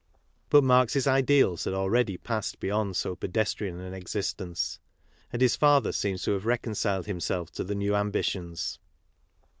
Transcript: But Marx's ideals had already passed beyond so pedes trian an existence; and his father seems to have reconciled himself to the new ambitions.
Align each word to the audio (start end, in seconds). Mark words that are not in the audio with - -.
But 0.49 0.63
Marx's 0.63 1.05
ideals 1.05 1.65
had 1.65 1.75
already 1.75 2.17
passed 2.17 2.59
beyond 2.59 2.95
so 2.95 3.15
pedes 3.15 3.53
trian 3.53 3.79
an 3.79 3.93
existence; 3.93 4.79
and 5.31 5.43
his 5.43 5.55
father 5.55 5.91
seems 5.91 6.23
to 6.23 6.31
have 6.31 6.47
reconciled 6.47 7.05
himself 7.05 7.51
to 7.51 7.63
the 7.63 7.75
new 7.75 7.95
ambitions. 7.95 8.79